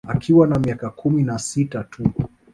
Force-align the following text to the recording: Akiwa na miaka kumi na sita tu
Akiwa 0.07 0.47
na 0.47 0.59
miaka 0.59 0.89
kumi 0.89 1.23
na 1.23 1.39
sita 1.39 1.83
tu 1.83 2.03